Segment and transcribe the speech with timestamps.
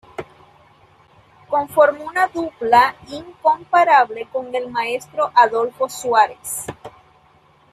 [1.47, 6.65] Conformó una dupla incomparable con el maestro Adolfo Suárez.